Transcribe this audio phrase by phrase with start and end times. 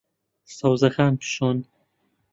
[0.55, 1.57] سەوزەکان بشۆن.